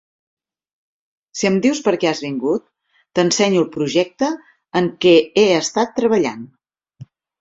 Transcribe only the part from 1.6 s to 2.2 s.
dius perquè